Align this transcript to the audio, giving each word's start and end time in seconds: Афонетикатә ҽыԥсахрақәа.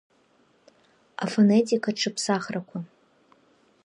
Афонетикатә 1.23 1.99
ҽыԥсахрақәа. 2.01 2.77